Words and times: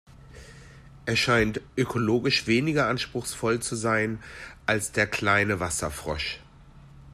Er 1.05 1.15
scheint 1.15 1.61
ökologisch 1.77 2.47
weniger 2.47 2.87
anspruchsvoll 2.87 3.59
zu 3.59 3.75
sein 3.75 4.17
als 4.65 4.91
der 4.91 5.05
Kleine 5.05 5.59
Wasserfrosch. 5.59 6.39